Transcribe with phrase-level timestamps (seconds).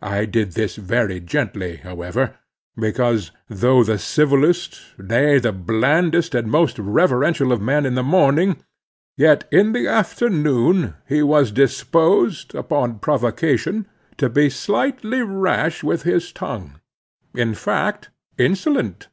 [0.00, 2.36] I did this very gently, however,
[2.74, 8.64] because, though the civilest, nay, the blandest and most reverential of men in the morning,
[9.18, 13.86] yet in the afternoon he was disposed, upon provocation,
[14.16, 16.80] to be slightly rash with his tongue,
[17.34, 18.08] in fact,
[18.38, 19.08] insolent.